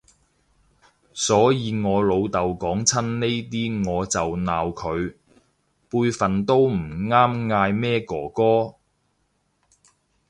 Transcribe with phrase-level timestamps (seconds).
[1.13, 5.13] 所以我老豆講親呢啲我就鬧佢，
[5.91, 8.73] 輩份都唔啱嗌咩哥哥